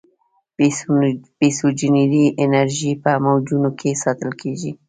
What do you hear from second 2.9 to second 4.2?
په موجونو کې